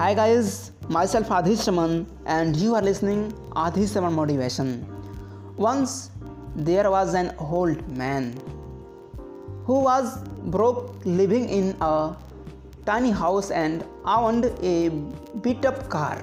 Hi 0.00 0.14
guys, 0.14 0.72
myself 0.88 1.28
Adhish 1.28 1.66
Raman 1.66 2.06
and 2.24 2.56
you 2.56 2.74
are 2.74 2.80
listening 2.80 3.32
Adhish 3.62 3.94
Raman 3.96 4.14
Motivation. 4.14 4.86
Once 5.58 6.10
there 6.56 6.90
was 6.90 7.12
an 7.12 7.34
old 7.38 7.86
man 7.98 8.32
who 9.66 9.80
was 9.80 10.16
broke 10.54 11.04
living 11.04 11.50
in 11.50 11.76
a 11.82 12.16
tiny 12.86 13.10
house 13.10 13.50
and 13.50 13.84
owned 14.06 14.46
a 14.62 14.88
beat 15.42 15.66
up 15.66 15.90
car. 15.90 16.16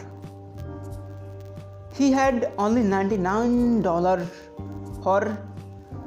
He 1.93 2.11
had 2.11 2.51
only 2.57 2.82
$99 2.82 4.28
for 5.04 5.37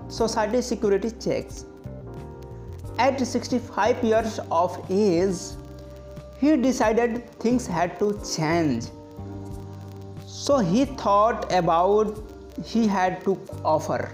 society 0.09 0.61
security 0.61 1.13
checks. 1.13 1.67
At 2.99 3.25
65 3.25 4.03
years 4.03 4.41
of 4.51 4.85
age, 4.91 5.37
he 6.41 6.57
decided 6.57 7.31
things 7.39 7.67
had 7.67 7.99
to 7.99 8.19
change. 8.35 8.87
So 10.27 10.59
he 10.59 10.85
thought 10.85 11.53
about 11.53 12.19
he 12.65 12.87
had 12.87 13.23
to 13.25 13.39
offer. 13.65 14.13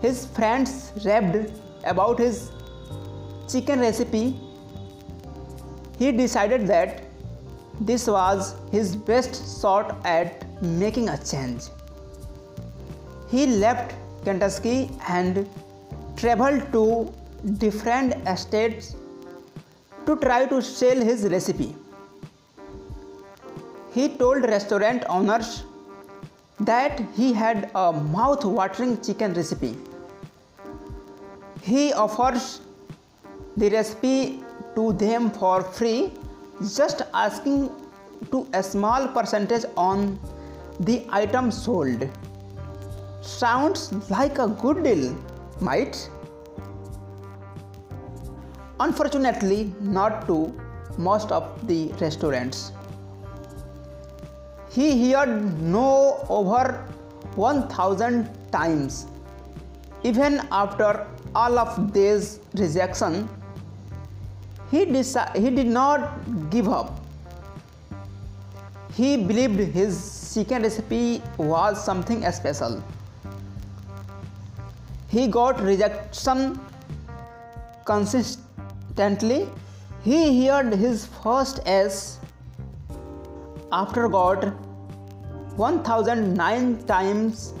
His 0.00 0.26
friends 0.26 0.92
raved 1.04 1.52
about 1.84 2.18
his 2.18 2.50
chicken 3.50 3.80
recipe. 3.80 4.38
He 5.98 6.12
decided 6.12 6.66
that 6.68 7.02
this 7.80 8.06
was 8.06 8.54
his 8.70 8.94
best 8.94 9.60
shot 9.60 9.96
at 10.04 10.44
making 10.62 11.08
a 11.08 11.18
change. 11.18 11.64
He 13.28 13.46
left 13.46 13.94
Kentucky 14.24 14.90
and 15.08 15.48
traveled 16.16 16.70
to 16.72 17.12
different 17.58 18.14
estates 18.28 18.94
to 20.06 20.16
try 20.16 20.46
to 20.46 20.62
sell 20.62 20.96
his 20.96 21.24
recipe. 21.24 21.74
He 23.92 24.08
told 24.08 24.44
restaurant 24.44 25.04
owners 25.08 25.64
that 26.60 27.00
he 27.14 27.32
had 27.32 27.70
a 27.74 27.92
mouth 27.92 28.44
watering 28.44 29.00
chicken 29.00 29.34
recipe. 29.34 29.76
He 31.62 31.92
offers 31.92 32.60
the 33.56 33.70
recipe 33.70 34.42
to 34.74 34.92
them 34.92 35.30
for 35.30 35.62
free, 35.62 36.12
just 36.76 37.02
asking 37.12 37.70
to 38.30 38.46
a 38.52 38.62
small 38.62 39.08
percentage 39.08 39.64
on 39.76 40.18
the 40.80 41.06
item 41.10 41.50
sold. 41.50 42.08
Sounds 43.22 43.92
like 44.10 44.38
a 44.38 44.46
good 44.46 44.84
deal, 44.84 45.16
might? 45.60 46.08
Unfortunately, 48.78 49.72
not 49.80 50.26
to 50.26 50.54
most 50.98 51.32
of 51.32 51.66
the 51.66 51.92
restaurants. 52.00 52.72
He 54.70 55.12
heard 55.12 55.62
no 55.62 56.24
over 56.28 56.86
1000 57.34 58.28
times. 58.52 59.06
Even 60.02 60.46
after 60.52 61.06
all 61.34 61.58
of 61.58 61.92
this 61.92 62.40
rejection, 62.54 63.28
he, 64.70 64.84
deci- 64.84 65.34
he 65.36 65.50
did 65.50 65.66
not 65.66 66.50
give 66.50 66.68
up. 66.68 67.00
He 68.94 69.16
believed 69.16 69.58
his 69.74 70.32
chicken 70.34 70.62
recipe 70.62 71.22
was 71.38 71.82
something 71.82 72.30
special. 72.32 72.82
He 75.08 75.28
got 75.28 75.60
rejection 75.60 76.60
consistently. 78.96 79.48
He 80.02 80.46
heard 80.46 80.72
his 80.72 81.06
first 81.22 81.60
S 81.66 82.18
after 83.72 84.08
God 84.08 84.54
1009 85.56 86.84
times 86.86 87.54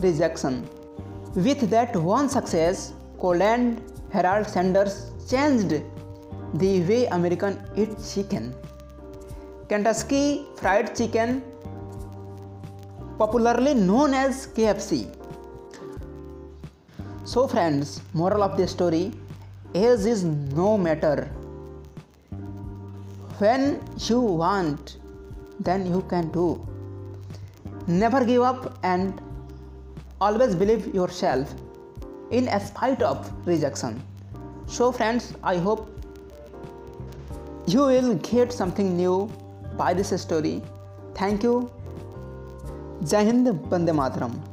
rejection. 0.00 0.68
With 1.34 1.70
that 1.70 1.96
one 1.96 2.28
success, 2.28 2.92
Colonel 3.20 3.76
Harold 4.12 4.46
Sanders 4.46 5.12
changed 5.28 5.82
the 6.54 6.80
way 6.82 7.06
American 7.06 7.58
eat 7.76 7.90
chicken. 8.12 8.54
Kentucky 9.68 10.46
Fried 10.56 10.96
Chicken, 10.96 11.42
popularly 13.18 13.74
known 13.74 14.14
as 14.14 14.48
KFC. 14.48 15.06
So, 17.24 17.46
friends, 17.46 18.00
moral 18.12 18.42
of 18.42 18.56
the 18.56 18.66
story 18.66 19.12
age 19.74 20.06
is 20.06 20.24
no 20.24 20.76
matter. 20.76 21.30
When 23.38 23.80
you 23.98 24.20
want, 24.20 24.98
then 25.58 25.86
you 25.86 26.02
can 26.08 26.30
do. 26.30 26.66
Never 27.86 28.24
give 28.24 28.42
up 28.42 28.78
and 28.82 29.20
always 30.20 30.54
believe 30.54 30.94
yourself 30.94 31.54
in 32.30 32.48
spite 32.60 33.02
of 33.02 33.32
rejection. 33.46 34.02
So, 34.66 34.92
friends, 34.92 35.34
I 35.42 35.56
hope 35.56 35.90
you 37.66 37.80
will 37.80 38.14
get 38.16 38.52
something 38.52 38.96
new 38.96 39.30
by 39.76 39.94
this 39.94 40.20
story. 40.20 40.62
Thank 41.14 41.42
you. 41.42 41.70
Jai 43.04 43.24
Hind, 43.24 43.70
Bande 43.70 43.88
Mataram. 43.90 44.49